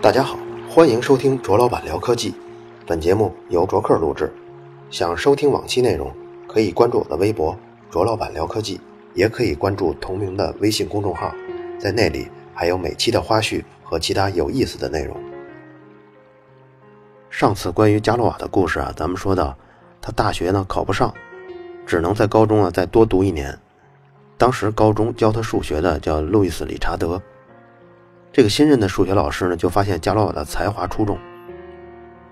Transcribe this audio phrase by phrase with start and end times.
[0.00, 0.38] 大家好，
[0.70, 2.32] 欢迎收听卓老板聊科技。
[2.86, 4.32] 本节目由卓克录制。
[4.88, 6.14] 想收听往期内容，
[6.46, 7.58] 可以关注我的微博
[7.90, 8.80] “卓老板聊科技”，
[9.14, 11.34] 也可以关注同名的微信公众号，
[11.76, 15.16] 在那里还有每期的花絮和其他有意思的内容。
[17.30, 19.56] 上次关于加罗瓦的故事啊，咱们说到
[20.00, 21.12] 他大学呢考不上，
[21.84, 23.58] 只能在高中啊再多读一年。
[24.42, 27.22] 当时高中教他数学的叫路易斯·理查德。
[28.32, 31.16] 这个新任的数学老师呢，就发现加罗瓦的才华出众，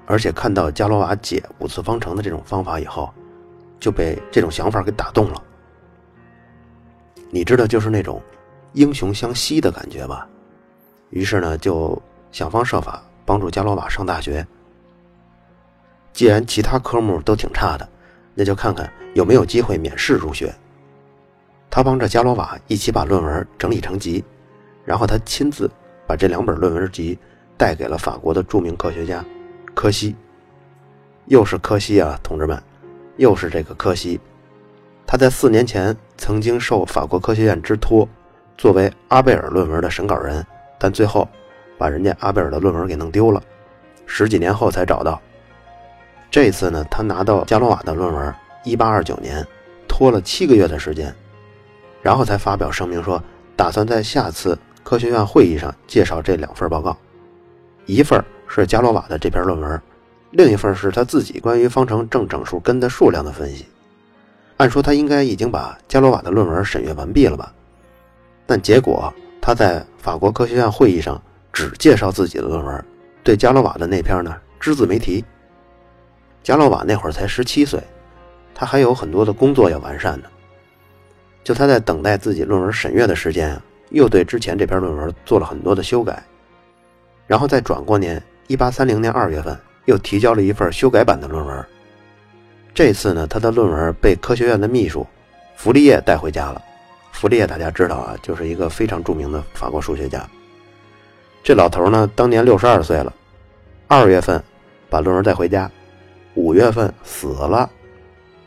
[0.07, 3.15] 而且看到加罗瓦解五次方程的这种方法以后，
[3.79, 5.41] 就被这种想法给打动了。
[7.31, 8.21] 你知道，就是那种
[8.73, 10.27] 英雄相惜的感觉吧？
[11.11, 11.97] 于是呢，就
[12.33, 14.45] 想方设法帮助加罗瓦上大学。
[16.13, 17.89] 既然其他科目都挺差的，
[18.35, 20.53] 那就看看有没有机会免试入学。
[21.71, 24.25] 他帮着加罗瓦一起把论文整理成集，
[24.85, 25.71] 然后他亲自。
[26.07, 27.17] 把这两本论文集
[27.57, 29.25] 带给了法国的著名科学家
[29.77, 30.17] 柯西。
[31.27, 32.61] 又是柯西啊，同志们，
[33.17, 34.19] 又是这个柯西。
[35.07, 38.09] 他在四年前曾经受法国科学院之托，
[38.59, 40.45] 作为阿贝尔论文的审稿人，
[40.81, 41.29] 但最后
[41.79, 43.41] 把人家阿贝尔的论文给弄丢了，
[44.05, 45.23] 十几年后才找到。
[46.29, 49.47] 这次呢，他拿到加罗瓦的论文，一八二九年，
[49.87, 51.15] 拖了七个月的时间，
[52.03, 53.23] 然后才发表声明说，
[53.57, 54.59] 打算在下次。
[54.83, 56.97] 科学院会议上介绍这两份报告，
[57.85, 59.81] 一份是加罗瓦的这篇论文，
[60.31, 63.67] 另一份是他自己关于方程正整数根的数量的分析。
[64.57, 67.53] 按说他应该已经把加罗瓦的论文审阅完毕了吧？
[68.47, 72.85] 但结果他在法国科学院会议上只介绍自己的论文，
[73.23, 75.23] 对加罗瓦的那篇呢只字没提。
[76.43, 77.81] 加罗瓦那会儿才十七岁，
[78.55, 80.27] 他还有很多的工作要完善呢。
[81.43, 83.63] 就他在等待自己论文审阅的时间啊。
[83.91, 86.23] 又对之前这篇论文做了很多的修改，
[87.27, 91.67] 然后再转过年，一八三零年二月份又提交了一份修改版的论文。
[92.73, 95.05] 这次呢，他的论文被科学院的秘书
[95.57, 96.63] 弗利叶带回家了。
[97.11, 100.25] 弗利叶大家知道啊，就是一个非常著名的法国数学家。
[101.43, 103.13] 这老头呢，当年六十二岁了，
[103.89, 104.41] 二月份
[104.89, 105.69] 把论文带回家，
[106.35, 107.69] 五月份死了。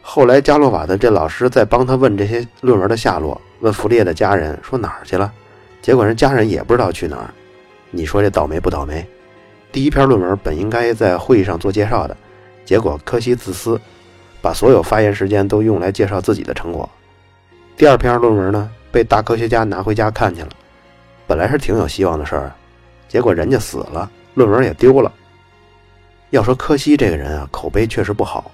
[0.06, 3.40] 后来加洛瓦的这老师在帮他问这些论文的下落。
[3.62, 5.32] 问弗列的家人说哪儿去了，
[5.82, 7.34] 结果人家人也不知道去哪儿。
[7.92, 9.08] 你说这倒霉不倒霉？
[9.72, 12.16] 第一篇论文本应该在会议上做介绍的，
[12.66, 13.80] 结果柯西自私，
[14.42, 16.88] 把所有发言时间都用来介绍自己的成果。
[17.78, 20.50] 第二篇论文呢，被大科学家拿回家看去了，
[21.26, 22.52] 本来是挺有希望的事儿，
[23.08, 25.10] 结果人家死了，论文也丢了。
[26.32, 28.52] 要说柯西这个人啊，口碑确实不好，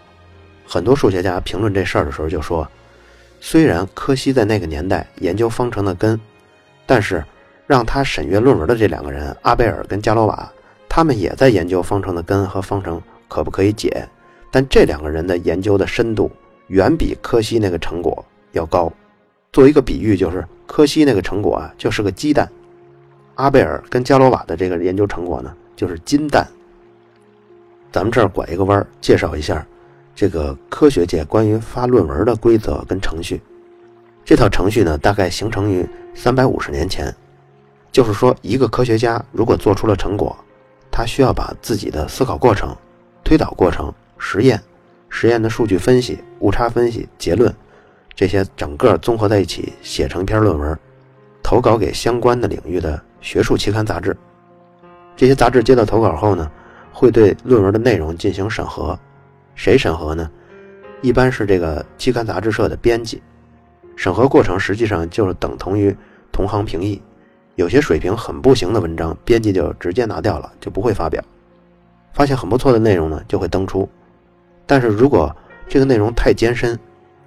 [0.71, 2.67] 很多数学家评论这事儿的时候就说。
[3.41, 6.19] 虽然柯西在那个年代研究方程的根，
[6.85, 7.23] 但是
[7.65, 10.51] 让他审阅论文的这两个人阿贝尔跟加罗瓦，
[10.89, 14.05] 他们也在研究方程的根和方程可不可以解，
[14.51, 16.29] 但这两个人的研究的深度
[16.67, 18.91] 远比柯西那个成果要高。
[19.53, 22.45] 做一个比喻，就是柯西那个成果啊，就是个鸡蛋；
[23.35, 26.45] 阿贝尔跟加罗瓦的这个研究成果呢，就是金蛋。
[27.89, 29.65] 咱们这儿拐一个弯儿，介绍一下。
[30.15, 33.41] 这个科学界关于发论文的规则跟程序，
[34.25, 37.13] 这套程序呢，大概形成于三百五十年前。
[37.91, 40.37] 就是说，一个科学家如果做出了成果，
[40.91, 42.75] 他需要把自己的思考过程、
[43.23, 44.61] 推导过程、实验、
[45.09, 47.53] 实验的数据分析、误差分析、结论
[48.13, 50.77] 这些整个综合在一起，写成一篇论文，
[51.41, 54.15] 投稿给相关的领域的学术期刊杂志。
[55.15, 56.49] 这些杂志接到投稿后呢，
[56.93, 58.97] 会对论文的内容进行审核。
[59.59, 60.31] 谁审核呢？
[61.01, 63.21] 一般是这个期刊杂志社的编辑。
[63.97, 65.93] 审核过程实际上就是等同于
[66.31, 67.01] 同行评议。
[67.55, 71.21] 有些水平很不行的文章，编辑就直接拿掉了，就不会发表。
[72.13, 73.87] 发现很不错的内容呢，就会登出。
[74.65, 75.35] 但是如果
[75.67, 76.79] 这个内容太艰深，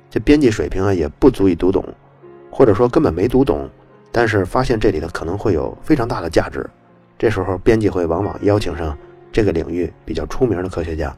[0.08, 1.84] 这编辑水平啊也不足以读懂，
[2.50, 3.68] 或者说根本没读懂，
[4.10, 6.66] 但是发现这里的可能会有非常大的价值，
[7.18, 8.96] 这时候编辑会往往邀请上
[9.30, 11.14] 这个领域比较出名的科学家。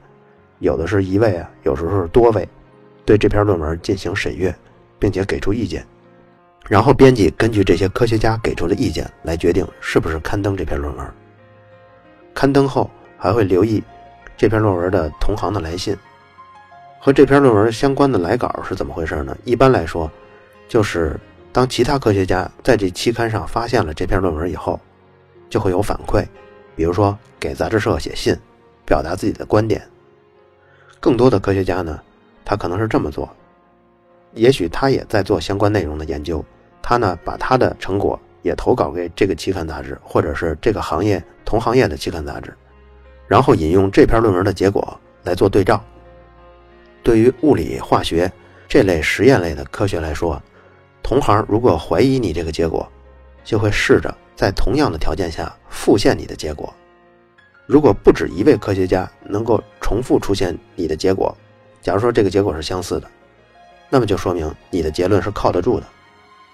[0.65, 2.49] 有的是一位啊，有时候是多位，
[3.05, 4.53] 对这篇论文进行审阅，
[4.99, 5.87] 并且给出意见，
[6.67, 11.07] 然后编辑根据这些科学家给出的意见来决定是不是刊登这篇论文。
[12.33, 13.83] 刊登后还会留意
[14.39, 15.95] 这篇论文的同行的来信，
[16.99, 19.37] 和这篇论文相关的来稿是怎么回事呢？
[19.45, 20.11] 一般来说，
[20.67, 21.15] 就是
[21.53, 24.81] 当其他科学家在这期刊上发现了这篇论文以后，
[25.51, 26.25] 就会有反馈，
[26.75, 28.35] 比如说给杂志社写信，
[28.87, 29.87] 表达自己的观点。
[31.05, 32.01] 更多的科学家呢，
[32.47, 33.29] 他可能是这么做，
[34.33, 36.43] 也许他也在做相关内容的研究，
[36.81, 42.57] 他呢把他的成果也投稿给这个期刊杂志，或者是这个行业同行业的期刊杂志，
[43.29, 45.79] 然后引用这篇论文的结果来做对照。
[47.03, 48.33] 对于物理、化学
[48.67, 50.41] 这类实验类的科学来说，
[51.03, 52.91] 同行如果怀疑你这个结果，
[53.45, 56.73] 就会试着在同样的条件下复现你的结果。
[57.67, 61.35] 如果不止一位科学家能够重复出现你的结果，
[61.81, 63.09] 假如说这个结果是相似的，
[63.89, 65.87] 那么就说明你的结论是靠得住的。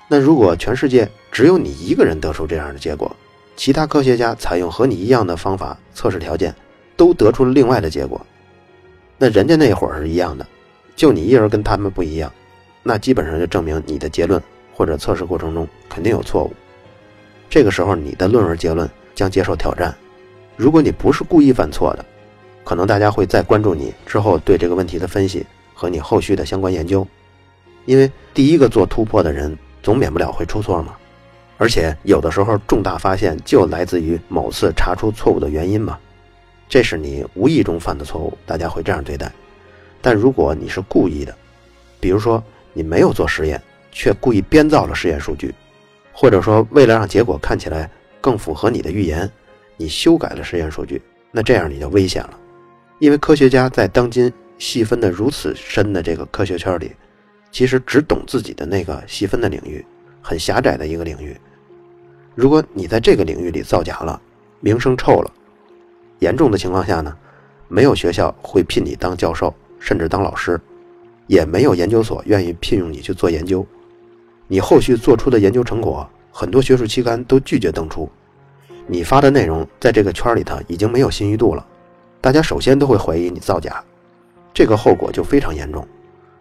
[0.08, 3.10] 那如果全世界只有你一个人得出这样的结果，
[3.56, 6.54] 其他科学家采用和你一样的方法测试条件，
[6.96, 8.24] 都得出了另外的结果，
[9.18, 10.46] 那人家那会儿是一样的，
[10.94, 12.32] 就你一人跟他们不一样，
[12.82, 14.40] 那基本上就证明你的结论
[14.74, 16.52] 或者测试过程中肯定有错误。
[17.48, 19.92] 这个时候你的论文结论将接受挑战。
[20.60, 22.04] 如果你不是故意犯错的，
[22.64, 27.06] 可能大家会再关注你之后对这个问题的分析和你后续的相关研究，
[27.86, 30.94] 因为第一个做突破的人总免不了会出错嘛，
[31.56, 35.98] 而且有的时候重大发现就来自于某次查出错误的原因嘛，
[36.68, 39.32] 这是你无意中犯的错误，大家会这样对待。
[40.02, 41.34] 但如果你是故意的，
[41.98, 43.58] 比如说你没有做实验，
[43.90, 45.54] 却故意编造了实验数据，
[46.12, 47.90] 或者说为了让结果看起来
[48.20, 49.26] 更符合你的预言。
[49.80, 51.00] 你修改了实验数据，
[51.32, 52.38] 那这样你就危险了，
[52.98, 56.92] 因为科学家在当今细分的如此深的这个科学圈里，
[57.50, 59.82] 其实只懂自己的那个细分的领域，
[60.20, 61.34] 很狭窄的一个领域。
[62.34, 64.20] 如果你在这个领域里造假了，
[64.60, 65.32] 名声臭了，
[66.18, 67.16] 严重的情况下呢，
[67.66, 70.60] 没有学校会聘你当教授，甚至当老师，
[71.26, 73.66] 也没有研究所愿意聘用你去做研究，
[74.46, 78.06] 你后续做出的研究成果，很多学术期刊都拒绝登出。
[78.92, 81.64] 你发的内容在这个圈里头已经没有信誉度了，
[82.20, 83.80] 大家首先都会怀疑你造假，
[84.52, 85.86] 这个后果就非常严重。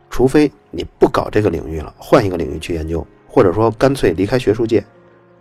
[0.10, 4.84] 除非你不搞这个领域了，换一个领域去研究，或者说干脆离开学术界。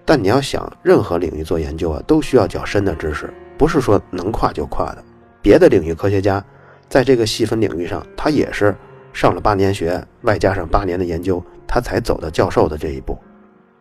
[0.04, 5.02] 但你要想任何领域做研究啊，都需要较深的知识，不是说能跨就跨的。
[5.40, 6.44] 别的领域科学家
[6.90, 8.76] 在这个细分领域上，他也是
[9.14, 13.18] 上了八年学，外加上八年的研究，他才走到教授的这一步。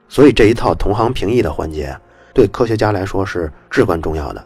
[0.08, 1.94] 所以这一套同行评议的环节。
[2.38, 4.46] 对科学家来说是至关重要的，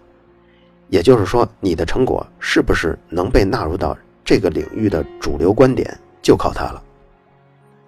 [0.88, 6.82] 也就是说，你的成果是不是能被纳入到这个领域的主流观点，就靠它了。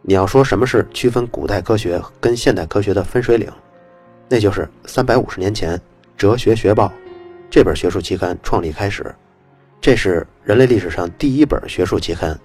[0.02, 3.50] 你要说什么是区分古代科学跟现代科学的分水岭，
[4.28, 5.78] 那就是三百五十年前
[6.18, 6.88] 《哲学学报》
[7.50, 9.16] 这本学术期刊创立开始，
[9.80, 12.38] 这是人类历史上第一本学术期刊。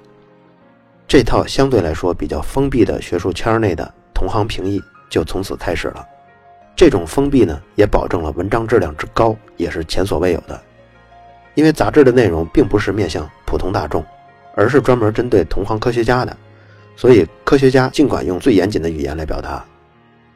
[1.08, 4.80] 这套相对来说比较封闭的学术圈内的同行评议
[5.10, 6.06] 就从此开始了。
[6.78, 10.62] 这种封闭呢，也保证了文章质量之高，也是前所未有的。
[11.56, 14.06] 因为杂志的内容并不是面向普通大众，
[14.54, 16.36] 而是专门针对同行科学家的，
[16.94, 19.64] 所以科学家尽管用最严谨的语言来表达，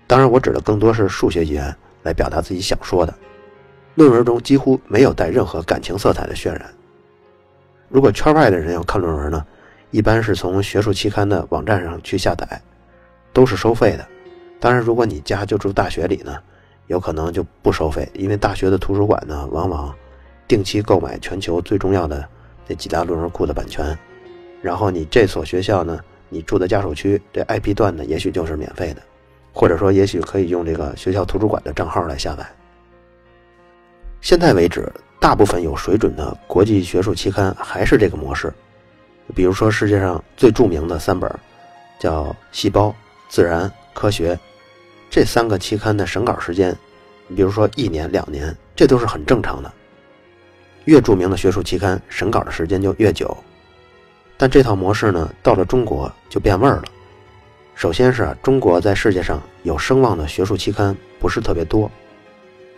[0.08, 1.72] 当然我指的更多是数学语言
[2.02, 3.14] 来表达自己想说的。
[3.94, 6.68] 论文中几乎没有带任何感情色彩的渲染。
[7.88, 9.46] 如果圈外的人要看论文呢，
[9.92, 12.60] 一般是从学术期刊的网站上去下载，
[13.32, 14.08] 都是收费的。
[14.62, 16.38] 当然，如果你家就住大学里呢，
[16.86, 19.92] 有可能就不收费，因为大学的图书馆呢，往往
[20.46, 22.24] 定期购买全球最重要的
[22.68, 23.98] 这几大论文库的版权。
[24.62, 25.98] 然后你这所学校呢，
[26.28, 29.02] 你住的家属区这 IP 段呢，也许就是免费的，
[29.52, 32.46] 或者说也许可以用这个学校图书馆的账号来下载。
[34.20, 38.54] 现在为止，大部分有水准的国际学术期刊还是这个模式，
[39.34, 41.28] 比如说世界上最著名的三本，
[41.98, 42.86] 叫《细胞》
[43.28, 44.36] 《自然》《科学》。
[45.12, 46.74] 这三个期刊的审稿时间，
[47.28, 49.70] 你比如说一年两年，这都是很正常的。
[50.86, 53.36] 越著名的学术期刊审稿的时间就越久。
[54.38, 56.84] 但这套模式呢，到了中国就变味儿了。
[57.74, 61.90] 首先是，中国在世界上有声望的学术期刊不是特别多，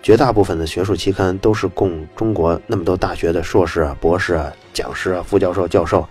[0.02, 6.04] 绝大部分的学术期刊都是供中国那么多大学的硕士啊、博士啊、讲师啊、副教授、教授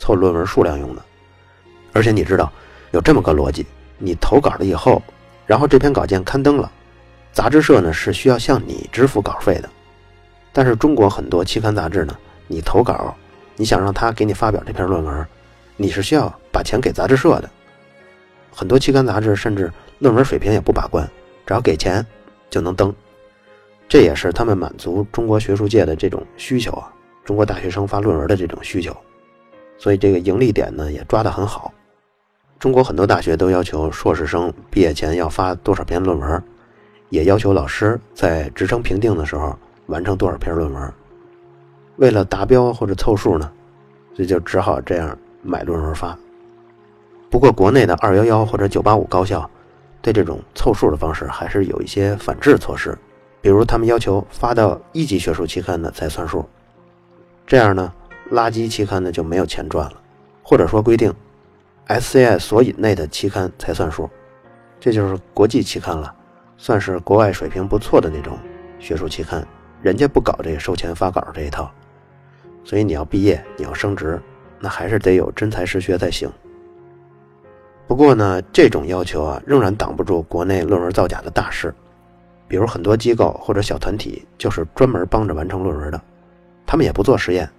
[0.00, 1.02] 凑论文数量用的。
[1.92, 2.52] 而且你知道，
[2.90, 3.64] 有这么个逻辑：
[3.98, 5.00] 你投稿了以后。
[5.50, 6.70] 然后这篇稿件刊登了，
[7.32, 9.68] 杂志社呢是需要向你支付稿费的。
[10.52, 12.16] 但是中国很多期刊杂志呢，
[12.46, 13.12] 你投稿，
[13.56, 15.26] 你想让他给你发表这篇论文，
[15.76, 17.50] 你是需要把钱给杂志社的。
[18.52, 21.04] 很多期刊杂志甚至论文水平也不把关，
[21.44, 22.06] 只要给钱
[22.48, 22.94] 就能登。
[23.88, 26.92] 这也是他们满足中国学术界的这种需求啊，
[27.24, 28.96] 中国大学生发论文的这种需求。
[29.78, 31.74] 所以这个盈利点呢也抓得很好。
[32.60, 36.42] 中国很多大学都要求硕士生毕业前要发多少篇论文，
[37.08, 40.92] 也要求老师在职称评定的时候完成多少篇论文。
[41.96, 43.50] 为了达标或者凑数呢，
[44.14, 46.14] 这就只好这样买论文发。
[47.30, 49.48] 不过国内的二幺幺或者九八五高校，
[50.02, 52.94] 对这种凑数的方式还是有一些反制措施，
[53.40, 56.44] 比如他们要求发到一级学术期刊的才算数，
[57.46, 57.90] 这样呢，
[58.30, 59.94] 垃圾期刊呢就没有钱赚了，
[60.42, 61.10] 或者说规定
[61.90, 64.08] SCI 索引内的期刊才算数，
[64.78, 66.14] 这就是国际期刊了，
[66.56, 68.38] 算是国外水平不错的那种
[68.78, 69.44] 学术期刊，
[69.82, 71.68] 人家不搞这个收钱发稿这一套，
[72.62, 74.22] 所以你要毕业，你要升职，
[74.60, 76.30] 那还是得有真才实学才行。
[77.88, 81.74] 不过呢，这种要求啊，仍然挡不住国内论文造假的大事。
[82.46, 86.00] 比如很多机构或者小团体，就是专门帮着完成论文的，
[86.64, 87.50] 他们也不做实验，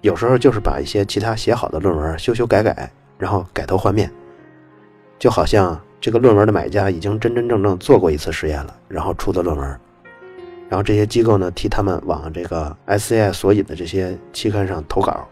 [0.00, 4.10] 有时候就是把一些其他写好的论文修修改改，然后改头换面，
[5.18, 9.66] 就好像这个论文的买家已经真真正正做过一次实验了，然后出的论文，
[10.68, 15.26] 然后这些机构呢替他们往这个 SCI 索引的这些期刊上投稿，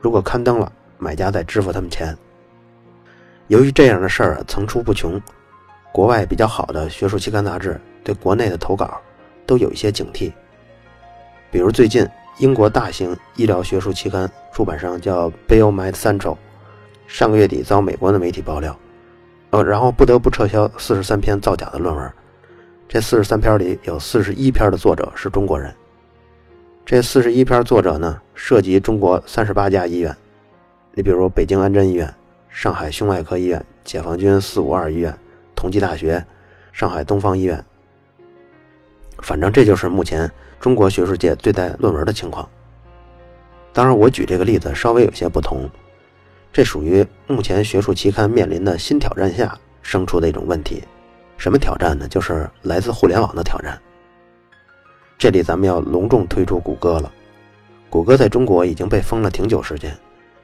[0.00, 2.16] 如果刊登了，买家再支付他们钱。
[3.48, 5.20] 由于这样的事儿层出不穷，
[5.92, 9.00] 国外比较好的学术期刊杂志对国内的投稿
[9.46, 10.32] 都有一些警惕。
[11.50, 12.06] 比如最近，
[12.38, 16.36] 英国大型医疗学术期刊出版商叫 Biomed Central，
[17.08, 18.78] 上个月底遭美国的媒体爆料，
[19.50, 22.12] 呃，然后不得不撤销四十三篇造假的论文。
[22.86, 25.74] 这四十三篇里有四十一篇的作者是中国人。
[26.86, 30.16] 这四十一篇作者呢，涉及中国三十八家医院，
[30.94, 32.14] 你比如北京安贞医院。
[32.50, 35.16] 上海胸外科医院、解放军四五二医院、
[35.54, 36.24] 同济大学、
[36.72, 37.62] 上海东方医院，
[39.18, 42.48] 反正这就是目前中国学术界对待论文的情况。
[43.72, 45.70] 当然，我举这个例子稍微有些不同，
[46.52, 50.82] 这属于目前学术期刊面临的新挑战下生出的一种问题。
[51.36, 52.08] 什么挑战呢？
[52.08, 53.80] 就是来自互联网的挑战。
[55.16, 57.12] 这里咱们要隆重推出谷歌了。
[57.88, 59.96] 谷歌在中国已经被封了挺久时间，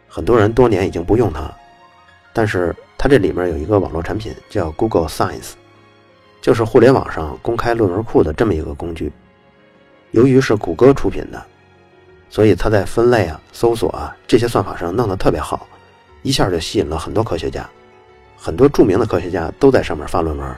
[0.08, 1.56] 很多人多年已经不用它了。
[2.32, 5.52] 但是它这里面有一个网络产品叫 Google Science，
[6.40, 9.12] 就是互联网上公开论文库的这么一个工具。
[10.12, 11.44] 由于是谷歌出品的，
[12.30, 15.66] 所以它在分类啊、搜索啊这些算法上弄得特别好，
[16.24, 17.68] 一下就吸引了很多科学家。
[18.36, 20.56] 很多著名的科学家都在上面发论文，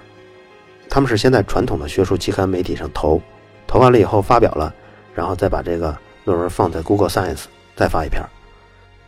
[0.88, 3.20] 他们是先在传统的学术期刊媒体上投，
[3.66, 4.74] 投完了以后发表了，
[5.14, 7.44] 然后再把这个论文放在 Google Science
[7.76, 8.22] 再发一篇。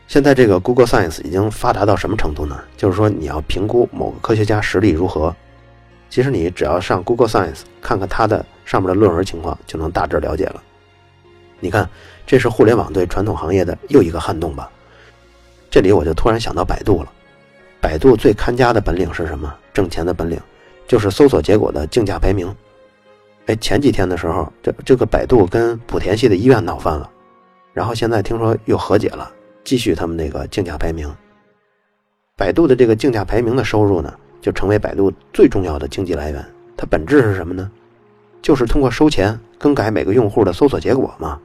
[0.06, 2.60] 现在这个 Google Science 已经发达到什么程度呢？
[2.76, 5.34] 就是说，你要评估某个科学家实力如何，
[6.10, 10.62] 其实你只要上 Google Science 看看他的上面的论文情况，就能大致了解了。
[11.60, 11.88] 你看，
[12.26, 14.70] 这是互联网对传统行业的又一个撼动吧？
[15.70, 17.12] 这里我就突然想到百度了。
[17.80, 19.54] 百度最看家的本领是什么？
[19.72, 20.40] 挣钱的本领，
[20.86, 22.52] 就是搜索结果的竞价排名。
[23.46, 27.08] 哎，前几天的时候，这这个百度跟莆田系的医院闹翻了，
[27.72, 29.32] 然后现在听说又和解了。
[29.64, 31.08] 继续他们那个竞价排名，
[32.36, 36.44] 百度的这个竞价排名的收入呢，就成为百度最重要的经济来源。
[36.76, 37.70] 它本质是什么呢？
[38.40, 41.38] 就是通过收钱更改每个用户的搜索结果嘛。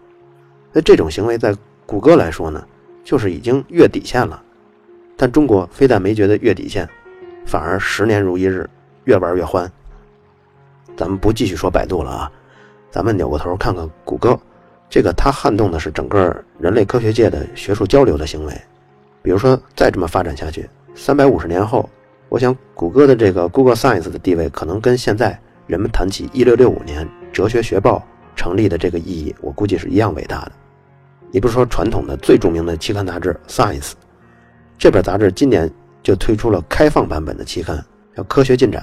[0.72, 1.54] 那这种行为在
[1.86, 2.66] 谷歌来说呢，
[3.04, 4.42] 就是已经越底线了。
[5.16, 6.90] 但中国非但没觉得越底线，
[7.46, 8.70] 反而十年如一日，
[9.06, 9.72] 越玩越欢。
[10.96, 12.32] 咱们不继续说百度了啊，
[12.90, 14.38] 咱们扭过头看看谷歌。
[14.90, 18.54] 这个它撼动的是整个人类科学界的学术交流的行为，
[19.24, 21.90] 比如说再这么发展下去，三百五十年后，
[22.30, 28.04] 我想谷歌的这个 Google Science 的地位可能跟现在人们谈起一六六五年哲学学报
[28.36, 30.52] 成立的这个意义，我估计是一样伟大的。
[31.34, 33.94] 你不是说传统的最著名的期刊杂志 Science，
[34.78, 35.68] 这本杂志今年
[36.04, 37.84] 就推出了开放版本的期刊，
[38.16, 38.80] 叫《科学进展》，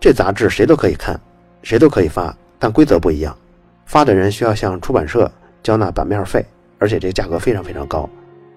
[0.00, 1.20] 这杂志谁都可以看，
[1.62, 3.36] 谁都可以发，但规则不一样。
[3.84, 5.30] 发的人需要向出版社
[5.62, 6.42] 交纳版面费，
[6.78, 8.08] 而且这个价格非常非常高。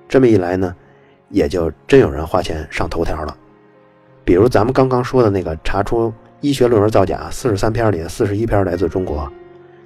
[0.07, 0.73] 这么一来呢，
[1.27, 3.35] 也就真有人花钱上头条了。
[4.23, 9.29] 比如咱们刚刚说的那个查出医学论文造假四十三篇里的四十一篇来自中国，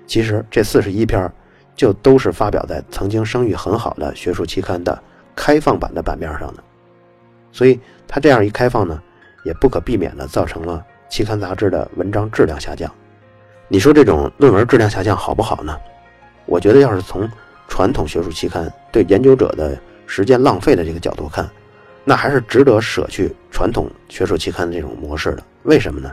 [0.06, 1.28] 其实这四十一篇
[1.76, 5.02] 就都是发表在曾经声誉很好的学术期刊的
[5.36, 6.64] 开放版的版面上的。
[7.52, 9.02] 所以它这样一开放呢，
[9.44, 12.92] 也不可避免的造成了期刊杂志的文章质量下降。
[13.68, 15.78] 你说这种论文质量下降好不好呢？
[16.46, 17.30] 我觉得，要是从
[17.68, 21.50] 传统学术期刊对研究者的时间浪费的这个角度看，
[22.04, 25.44] 那还是值得舍去传统学术期刊的这种模式的。
[25.64, 26.12] 为什么呢？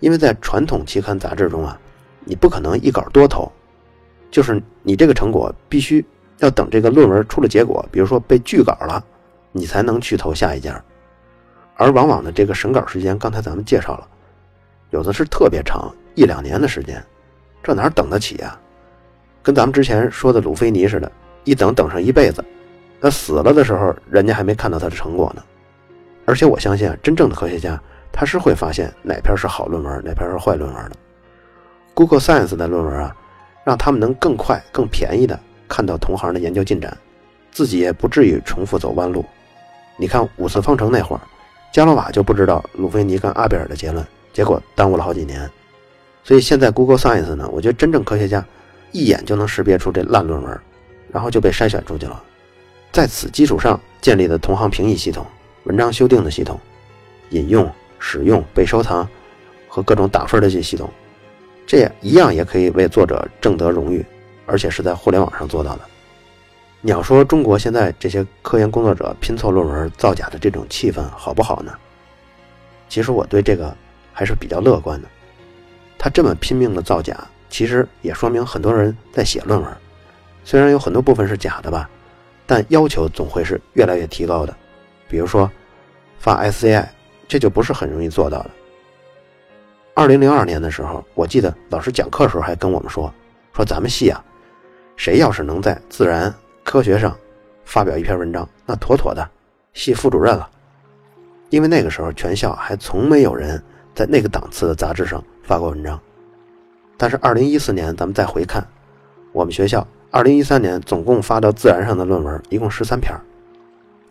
[0.00, 1.78] 因为在传统期刊杂志中啊，
[2.24, 3.50] 你不可能一稿多投，
[4.34, 6.04] 就是你这个成果必须
[6.38, 9.00] 要等这个论文出了结果，比如说被拒稿了，
[9.52, 10.82] 你才能去投下一家。
[11.76, 14.08] 而往往的这个审稿时间，刚才咱们介绍了，
[14.90, 15.88] 有的是特别长。
[16.16, 17.00] 一两年的时间，
[17.62, 18.58] 这哪等得起呀？
[19.40, 21.10] 跟咱们之前说的鲁菲尼似的，
[21.44, 22.44] 一等等上一辈子。
[22.98, 25.44] 那死了的时候，人家还没看到他的成果呢。
[26.24, 30.96] 而且我相信啊，真正的科学家，他是会发现哪篇是好论文，哪篇是坏论文的。
[31.94, 33.16] Google Science 的论文啊，
[33.64, 36.96] 让他们能更快、更便宜的看到同行的研究进展，
[37.50, 39.24] 自己也不至于重复走弯路。
[39.96, 41.20] 你看五次方程那会儿，
[41.72, 45.50] 加罗瓦就不知道鲁菲尼跟阿贝尔的结论，结果耽误了好几年。
[46.22, 48.44] 所以现在 Google Science 呢，我觉得真正科学家
[48.92, 50.60] 一眼就能识别出这烂论文，
[51.10, 52.22] 然后就被筛选出去了。
[52.92, 55.26] 在此基础上建立的同行评议系统、
[55.64, 56.60] 文章修订的系统、
[57.30, 57.70] 引用。
[58.06, 59.08] 使用被收藏
[59.66, 60.90] 和各种打分的这些系统，
[61.66, 64.04] 这样一样也可以为作者挣得荣誉，
[64.46, 65.80] 而且是在互联网上做到的。
[66.80, 71.72] 你要说中国现在这些科研工作者拼凑论文造假的这种气氛好不好呢？
[72.88, 73.74] 其实我对这个
[74.12, 75.08] 还是比较乐观的。
[75.98, 77.16] 他这么拼命的造假，
[77.48, 79.70] 其实也说明很多人在写论文，
[80.44, 81.88] 虽然有很多部分是假的吧，
[82.46, 84.54] 但要求总会是越来越提高的。
[85.08, 85.50] 比如说
[86.18, 86.86] 发 SCI。
[87.26, 88.50] 这就不是很容易做到的。
[89.96, 93.12] 二零零二年的时候，我记得老师讲课时候还跟我们说，
[93.52, 94.22] 说咱们系啊，
[94.96, 96.34] 谁要是能在《自然
[96.64, 97.16] 科学》上
[97.64, 99.24] 发表一篇文章，那妥妥的
[99.72, 100.50] 系副主任了。
[101.50, 103.62] 因为那个时候全校还从没有人
[103.94, 106.00] 在那个档次的杂志上发过文章。
[106.96, 108.66] 但是二零一四年咱们再回看，
[109.30, 113.16] 我们学校二零一三年总共发到《自然》上的论文一共十三篇，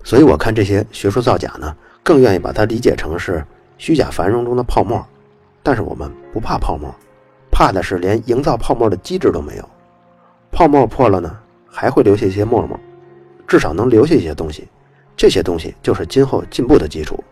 [0.01, 1.75] 所以我看这些学术造假呢。
[2.05, 3.45] 更愿意把它理解成是
[3.77, 5.05] 虚假繁荣中的泡沫，
[5.63, 6.93] 但是我们不怕泡沫，
[7.49, 9.69] 怕的是连营造泡沫的机制都没有。
[10.51, 12.79] 泡沫破了呢，还会留下一些沫沫，
[13.47, 14.67] 至少能留下一些东西，
[15.15, 17.23] 这些东西就是今后进步的基础。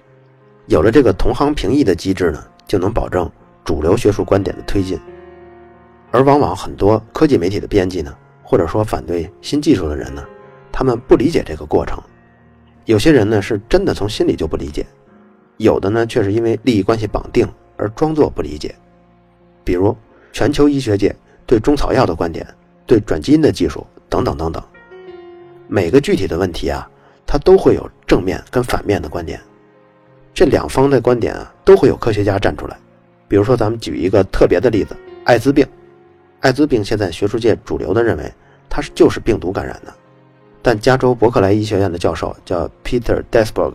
[0.68, 3.30] 有了这个同行评议的机制呢，就能保证
[3.66, 4.98] 主流学术观点的推进。
[6.10, 10.26] 而往往很多科技媒体的编辑呢，或者说反对新技术的人呢，
[10.72, 12.02] 他们不理解这个过程。
[12.86, 14.86] 有些人呢是真的从心里就不理解，
[15.58, 17.48] 有的呢却是因为利益关系绑定
[17.82, 18.74] 而装作不理解。
[19.64, 19.98] 比如
[20.32, 21.14] 全球医学界
[21.46, 22.48] 对中草药的观点、
[22.86, 24.63] 对转基因的技术等等等等，
[25.67, 26.88] 每个具体的问题啊，
[27.26, 29.41] 它都会有正面跟反面的观点，
[30.34, 32.78] 这两方的观点啊都会有科学家站出来。
[33.28, 35.65] 比如说咱们举一个特别的例子，艾滋病，
[36.41, 38.32] 艾滋病现在学术界主流的认为
[38.70, 39.94] 它是就是病毒感染的。
[40.62, 43.74] 但加州伯克莱医学院的教授叫 Peter Desberg，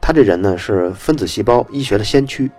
[0.00, 2.50] 他这人呢是分子细胞医学的先驱，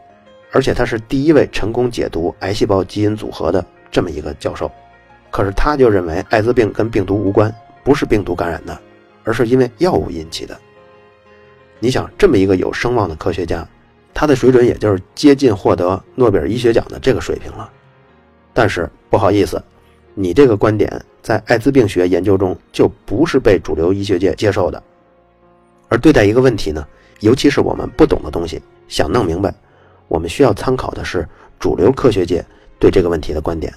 [0.54, 4.72] 而且他是第一位成功解读癌细胞基因组合的这么一个教授。
[5.32, 8.80] 可是他就认为艾滋病跟病毒无关，不是病毒感染的，
[9.24, 10.56] 而是因为药物引起的。
[11.80, 13.68] 你想这么一个有声望的科学家，
[14.14, 17.70] 他的水准也就是接近获得诺贝尔医学奖的这个水平了。
[18.54, 19.62] 但是不好意思，
[20.14, 20.90] 你这个观点。
[21.24, 24.84] 在艾滋病学研究中，就不是被主流医学界接受的。
[25.88, 26.86] 而对待一个问题呢，
[27.22, 29.56] 尤其是我们不懂的东西，想弄明白，
[30.08, 31.28] 我们需要参考的是
[31.60, 32.44] 主流科学界
[32.80, 33.74] 对这个问题的观点。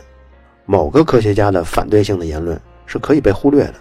[0.65, 3.75] 某个科学家的反对性的言论是可以被忽略的。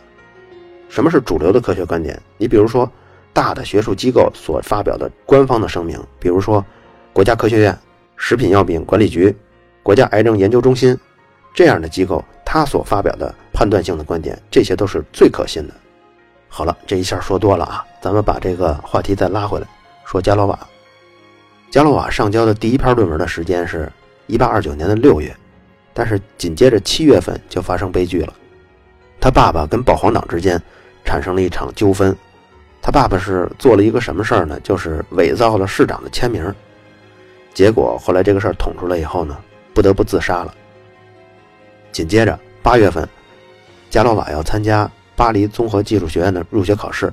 [0.88, 2.22] 什么是主流的科学观点？
[2.38, 2.90] 你比如说，
[3.34, 6.64] 大的学术机构所发表的官方的声明，比如说
[7.12, 7.78] 国家科学院、
[8.16, 9.36] 食品药品管理局、
[9.82, 10.98] 国家癌症研究中心
[11.54, 12.24] 这样的机构。
[12.48, 15.74] 他所发表的判断性的观点，这些都是最可信的。
[16.48, 19.68] 好了，这一下说多了啊，咱们把这个话题再拉回来，
[20.06, 20.58] 说加罗瓦。
[21.76, 23.92] 加罗瓦上交的第一篇论文的时间是
[24.30, 25.36] 1829年的六月，
[25.94, 28.34] 但是紧接着七月份就发生悲剧了。
[29.20, 30.58] 他爸爸跟保皇党之间
[31.04, 32.16] 产生了一场纠纷。
[32.82, 34.58] 他爸爸是做了一个什么事儿呢？
[34.62, 36.42] 就是伪造了市长的签名。
[37.54, 39.38] 结果后来这个事儿捅出来以后呢，
[39.74, 40.56] 不得不自杀了。
[41.92, 43.06] 紧接着八月份，
[43.90, 47.12] 加罗瓦要参加巴黎综合技术学院的入学考试，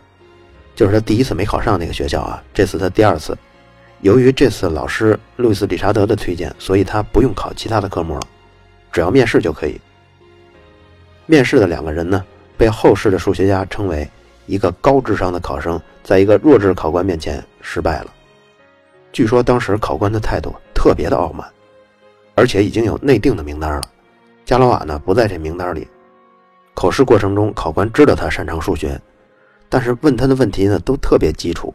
[0.77, 3.37] 就是他第一次没考上那个学校啊，这次他第二次。
[4.03, 8.21] 由于这次老师路易斯·理查德的推荐，所以他不用考其他的科目了，
[8.91, 9.81] 只要面试就可以。
[11.27, 12.25] 面试的两个人呢，
[12.59, 14.09] 被后世的数学家称为
[14.47, 18.13] 一个高智商的考生在一个弱智考官面前失败了。
[19.13, 21.49] 据说当时考官的态度特别的傲慢，
[22.35, 23.83] 而且已经有内定的名单了。
[24.45, 25.87] 加罗瓦呢不在这名单里。
[26.75, 29.01] 考试过程中，考官知道他擅长数学，
[29.69, 31.73] 但是问他的问题呢都特别基础。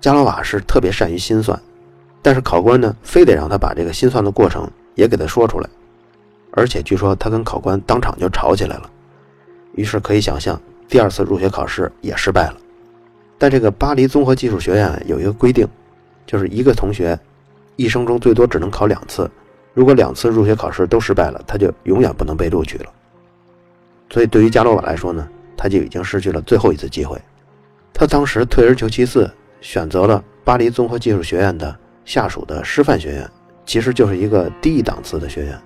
[0.00, 1.60] 加罗瓦是特别善于心算，
[2.22, 5.68] 但是考官呢非得让他把这个心算的过程也给他说出来，
[6.52, 8.90] 而且据说他跟考官当场就吵起来了。
[9.72, 12.56] 于是可以想象，第二次入学考试也失败了。
[13.38, 15.68] 但这个巴黎综合技术学院有一个规定，
[16.24, 17.18] 就是一个同学
[17.76, 19.30] 一生中最多只能考两次。
[19.74, 22.86] 如果两次入学考试都失败了，他就永远不能被录取了。
[24.08, 27.20] 所以对于加罗瓦来说呢，他就已经失去了最后一次机会。
[27.92, 29.30] 他当时退而求其次，
[29.60, 33.30] 选择了巴黎综合技术学院的下属的师范学院，
[33.64, 35.58] 其实就是一个低档次的学院。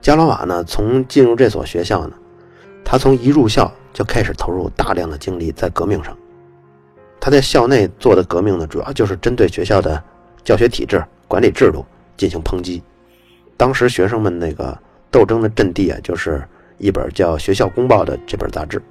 [0.00, 2.14] 加罗瓦呢，从进入这所学校呢，
[2.84, 6.16] 他从一入校就开始投入大量的精力在革命上。
[7.20, 10.02] 他在校内做的革命呢，主要就是针对学校的
[10.42, 12.82] 教学体制、管理制度进行抨击。
[13.56, 14.76] 当时学生们那个
[15.08, 16.42] 斗争的阵地啊，就是
[16.78, 18.82] 一本叫《学校公报》的这本杂志。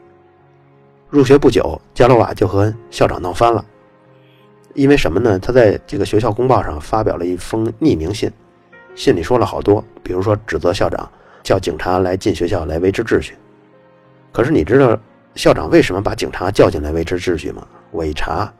[1.09, 3.65] 入学不久，加罗瓦就和校长闹翻了，
[4.73, 5.37] 因为什么呢？
[5.39, 8.31] 他在这个《学校公报》上发表了一封匿名信，
[8.95, 11.09] 信里说了好多，比如说指责校长
[11.43, 13.33] 叫警察来进学校来维持秩序。
[14.31, 14.97] 可是你知道
[15.35, 17.67] 校长为什么把警察叫进来维持秩序吗？
[17.91, 18.51] 我一查，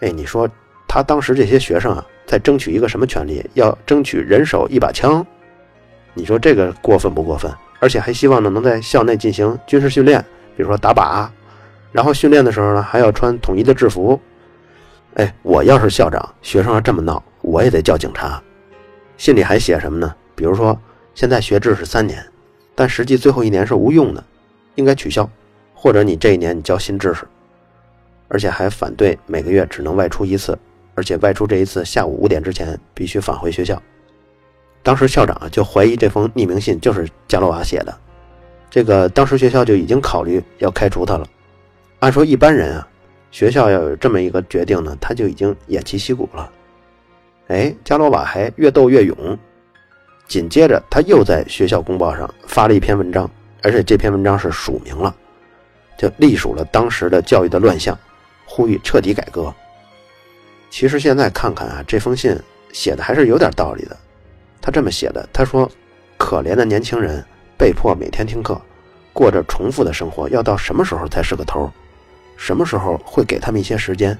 [0.00, 0.48] 哎，你说
[0.86, 3.42] 他当时这些学生啊，在争取一个什么权利？
[3.54, 5.26] 要争取人手一把枪，
[6.12, 7.50] 你说这个过分不过分？
[7.78, 10.20] 而且还希望呢能在校内进行军事训练，
[10.54, 11.26] 比如说打靶，
[11.92, 14.20] 然后训练的时候呢还要穿统一的制服。
[15.14, 18.42] 哎，我要是校长，学生要这么闹，我也得叫警察。
[19.16, 20.14] 信里还写什么呢？
[20.34, 20.78] 比如说
[21.14, 22.24] 现在学制是三年，
[22.74, 24.24] 但实际最后一年是无用的，
[24.76, 25.28] 应该取消，
[25.74, 27.26] 或者你这一年你教新知识。
[28.28, 30.56] 而且还反对每个月只能外出一次，
[30.94, 33.82] 而且外出这一次下午五点之前必须返回学校。
[34.82, 37.94] 当时校长就怀疑这封匿名信就是加罗瓦写的，
[38.70, 41.26] 这个当时学校就已经考虑要开除他了。
[41.98, 42.88] 按说一般人啊，
[43.30, 46.50] 学校要有这么一个决定呢，他就已经偃旗息鼓了。
[47.48, 49.38] 哎，加罗瓦还越斗越勇，
[50.26, 53.30] 紧接着他又在学校公报上发了一篇文章，
[53.62, 55.14] 而且这篇文章是署名了，
[55.98, 57.96] 就隶属了当时的教育的乱象。
[58.52, 59.54] 呼吁彻底改革。
[60.70, 62.36] 其实现在看看啊，这封信
[62.72, 63.96] 写的还是有点道理的。
[64.60, 65.70] 他这么写的：“他说，
[66.18, 67.24] 可怜的年轻人
[67.56, 68.60] 被迫每天听课，
[69.12, 71.70] 过着重复的生活，要到什么时候才是个头？
[72.40, 74.16] 什么时候会给他们一些时间？”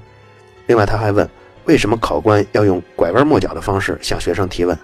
[0.67, 1.27] 另外，他还问
[1.65, 4.77] ：“为什么考官要用拐弯抹角的方式向学生提问？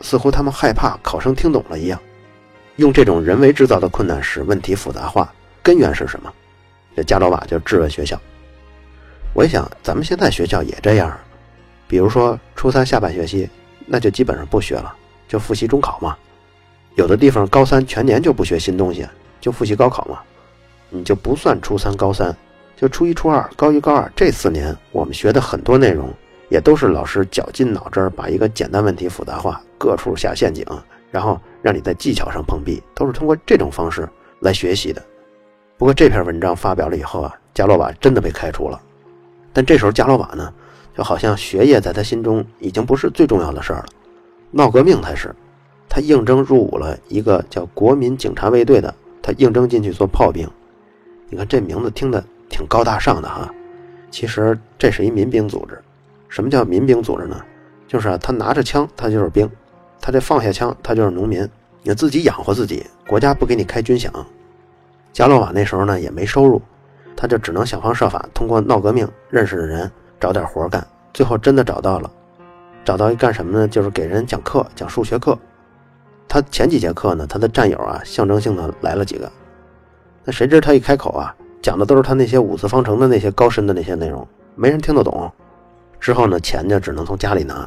[0.00, 1.98] 似乎他们害怕考生听懂了一样。
[2.76, 5.32] 用这种人为制造的困难使问题复杂化，
[5.62, 6.32] 根源是什么？”
[6.96, 8.20] 这加罗瓦就质问学校。
[9.32, 11.16] 我一想，咱们现在学校也这样，
[11.86, 13.48] 比如说初三下半学期，
[13.86, 14.94] 那就基本上不学了，
[15.28, 16.16] 就复习中考嘛。
[16.96, 19.06] 有的地方高三全年就不学新东西，
[19.40, 20.20] 就复习高考嘛。
[20.90, 22.36] 你就不算初三、高三，
[22.84, 26.12] 就初一、初二、高一、高二这四年，我们学的很多内容，
[26.50, 30.66] 也都是老师绞尽脑汁把一个简单问题复杂化，各处下陷阱，
[31.10, 34.06] 然后让你在技巧上碰壁，都是通过这种方式
[34.40, 35.02] 来学习的。
[35.78, 38.78] 不过这篇文章发表了以后啊，加洛瓦真的被开除了。
[39.54, 40.52] 但这时候加罗瓦呢，
[40.94, 43.86] 就好像学业在他心中已经不是最重要的事儿了，
[44.50, 45.34] 闹革命才是。
[45.88, 50.46] 他应征入伍了一个叫国民警察卫队的，他应征进去做炮兵。
[51.30, 53.52] 你看这名字听的挺高大上的哈，
[54.10, 55.78] 其实这是一民兵组织。
[56.28, 57.40] 什么叫民兵组织呢？
[57.86, 59.46] 就是啊，他拿着枪，他就是兵；
[60.00, 61.48] 他这放下枪，他就是农民。
[61.82, 64.10] 你自己养活自己，国家不给你开军饷。
[65.12, 66.60] 加洛瓦那时候呢也没收入。
[67.16, 72.10] 他就只能想方设法通过闹革命认识的人找点活干，最后真的找到了，
[72.84, 73.68] 找到一干什么呢？
[73.68, 75.38] 就是给人讲课，讲数学课。
[76.26, 79.30] 他前几节课呢，他的战友啊，象征性的来了几个，
[80.24, 81.32] 那谁知他一开口啊，
[81.64, 85.32] 讲的都是他那些五次方程的那些高深的那些内容，没人听得懂。
[85.98, 87.66] 之后呢，钱就只能从家里拿。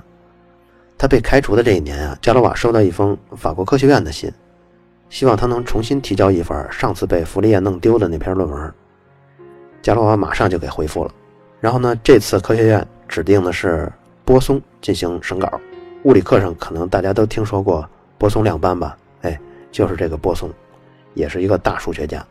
[1.00, 4.32] 他被开除的这一年啊，加罗瓦收到一封法国科学院的信，
[5.10, 8.72] 希望他能重新提交一份上次被弗利叶弄丢的那篇论文。
[9.82, 11.12] 加罗瓦马上就给回复了，
[11.60, 13.92] 然后呢，这次科学院指定的是
[14.24, 15.52] 波松进行审稿。
[16.04, 17.84] 物理课上可能大家都听说过
[18.20, 18.96] 波松量斑吧？
[19.24, 19.40] 哎，
[19.72, 20.52] 就是这个波松，
[21.16, 22.24] 也是一个大数学家。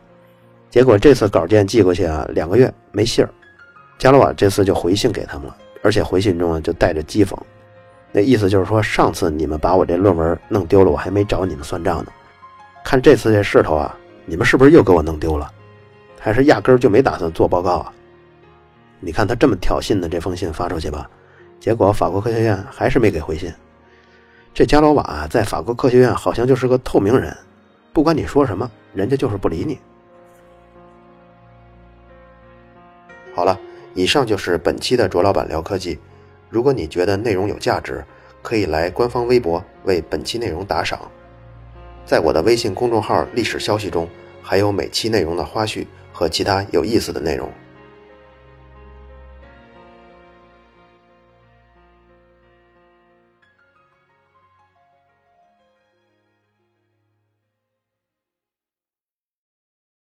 [0.69, 3.29] 结果这次稿件寄过去啊，两个月没信儿。
[3.97, 7.35] 加罗瓦这次就回信给他们了，而且回信中啊就带着讥讽，
[8.11, 12.11] 那意思就是说，上次你们把我这论文弄丢了，我还没找你们算账呢。
[12.83, 15.51] 看这次这势头啊，你们是不是又给我弄丢了？
[16.19, 17.93] 还是压根儿就没打算做报告啊？
[18.99, 21.09] 你看他这么挑衅的这封信发出去吧，
[21.59, 23.51] 结果法国科学院还是没给回信。
[24.53, 27.35] 这加罗瓦在法国科学院好像就是个透明人，
[27.93, 29.79] 不管你说什么，人家就是不理你。
[33.37, 33.59] 好了，
[33.93, 35.99] 以上就是本期的卓老板聊科技。
[36.49, 38.03] 如果你觉得内容有价值，
[38.41, 40.99] 可以来官方微博为本期内容打赏，
[42.03, 44.09] 在我的微信公众号历史消息中，
[44.41, 45.85] 还有每期内容的花絮。
[46.11, 47.47] 和其他有意思的内容。